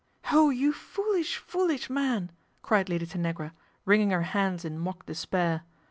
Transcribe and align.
"Oh, 0.31 0.49
you 0.49 0.73
foolish, 0.73 1.37
foolish 1.37 1.87
man!" 1.87 2.31
cried 2.63 2.89
Lady 2.89 3.05
Tanagra, 3.05 3.53
wringing 3.85 4.09
her 4.09 4.23
hands 4.23 4.65
in 4.65 4.79
mock 4.79 5.05
despair. 5.05 5.61